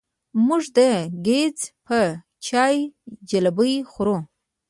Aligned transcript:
موږ 0.45 0.63
د 0.77 0.79
ګیځ 1.25 1.57
په 1.85 1.99
چای 2.45 2.75
جلبۍ 3.29 3.75
خورو. 3.91 4.17